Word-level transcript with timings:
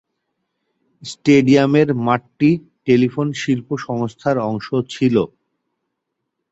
স্টেডিয়ামের 1.03 1.89
মাঠটি 2.05 2.49
টেলিফোন 2.85 3.27
শিল্প 3.41 3.67
সংস্থার 3.85 4.37
অংশ 4.49 4.67
ছিল। 4.89 5.15